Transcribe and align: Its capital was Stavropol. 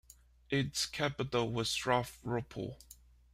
Its 0.49 0.87
capital 0.87 1.51
was 1.53 1.69
Stavropol. 1.69 2.77